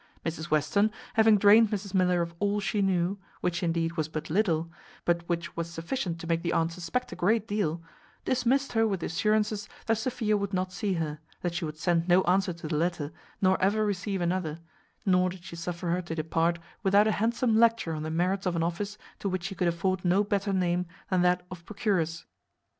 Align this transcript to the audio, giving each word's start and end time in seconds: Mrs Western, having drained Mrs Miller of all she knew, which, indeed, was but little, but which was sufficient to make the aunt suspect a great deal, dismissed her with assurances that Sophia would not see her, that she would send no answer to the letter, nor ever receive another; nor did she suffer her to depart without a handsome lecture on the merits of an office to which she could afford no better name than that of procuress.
Mrs 0.25 0.49
Western, 0.49 0.89
having 1.13 1.37
drained 1.37 1.69
Mrs 1.69 1.93
Miller 1.93 2.23
of 2.23 2.33
all 2.39 2.59
she 2.59 2.81
knew, 2.81 3.19
which, 3.41 3.61
indeed, 3.61 3.97
was 3.97 4.07
but 4.07 4.31
little, 4.31 4.71
but 5.05 5.21
which 5.29 5.55
was 5.55 5.69
sufficient 5.69 6.19
to 6.19 6.25
make 6.25 6.41
the 6.41 6.53
aunt 6.53 6.71
suspect 6.73 7.11
a 7.11 7.15
great 7.15 7.47
deal, 7.47 7.83
dismissed 8.25 8.71
her 8.73 8.87
with 8.87 9.03
assurances 9.03 9.69
that 9.85 9.99
Sophia 9.99 10.35
would 10.35 10.53
not 10.55 10.71
see 10.71 10.93
her, 10.93 11.19
that 11.43 11.53
she 11.53 11.65
would 11.65 11.77
send 11.77 12.07
no 12.07 12.23
answer 12.23 12.51
to 12.51 12.67
the 12.67 12.75
letter, 12.77 13.11
nor 13.43 13.61
ever 13.61 13.85
receive 13.85 14.21
another; 14.21 14.59
nor 15.05 15.29
did 15.29 15.43
she 15.43 15.55
suffer 15.55 15.89
her 15.91 16.01
to 16.01 16.15
depart 16.15 16.57
without 16.81 17.05
a 17.05 17.11
handsome 17.11 17.55
lecture 17.55 17.93
on 17.93 18.01
the 18.01 18.09
merits 18.09 18.47
of 18.47 18.55
an 18.55 18.63
office 18.63 18.97
to 19.19 19.29
which 19.29 19.43
she 19.43 19.53
could 19.53 19.67
afford 19.67 20.03
no 20.03 20.23
better 20.23 20.51
name 20.51 20.87
than 21.11 21.21
that 21.21 21.45
of 21.51 21.63
procuress. 21.63 22.25